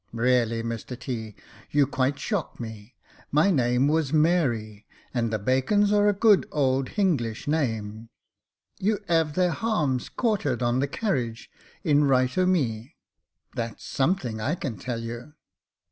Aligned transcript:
"Really, 0.31 0.63
Mr 0.63 0.99
T., 0.99 1.35
you 1.69 1.85
quite 1.85 2.17
shock 2.17 2.59
me. 2.59 2.95
My 3.31 3.51
name 3.51 3.87
was 3.87 4.11
Mary, 4.11 4.87
and 5.13 5.31
the 5.31 5.37
Bacons 5.37 5.93
are 5.93 6.07
a 6.09 6.11
good 6.13 6.47
old 6.51 6.89
/finglish 6.89 7.47
name. 7.47 8.09
You 8.79 8.97
'ave 9.07 9.33
their 9.33 9.51
^arms 9.51 10.09
quartered 10.15 10.63
on 10.63 10.79
the 10.79 10.87
carriage 10.87 11.51
in 11.83 12.05
right 12.05 12.35
o' 12.35 12.47
me. 12.47 12.95
That's 13.53 13.85
some 13.85 14.15
thing, 14.15 14.41
I 14.41 14.55
can 14.55 14.79
tell 14.79 15.01
you." 15.01 15.35